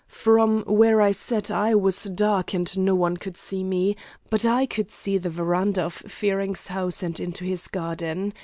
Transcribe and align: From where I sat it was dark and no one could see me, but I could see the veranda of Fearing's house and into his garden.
From 0.07 0.63
where 0.63 0.99
I 0.99 1.11
sat 1.11 1.51
it 1.51 1.79
was 1.79 2.05
dark 2.05 2.55
and 2.55 2.75
no 2.79 2.95
one 2.95 3.17
could 3.17 3.37
see 3.37 3.63
me, 3.63 3.95
but 4.31 4.45
I 4.47 4.65
could 4.65 4.89
see 4.89 5.19
the 5.19 5.29
veranda 5.29 5.83
of 5.83 5.93
Fearing's 5.93 6.65
house 6.69 7.03
and 7.03 7.19
into 7.19 7.43
his 7.45 7.67
garden. 7.67 8.33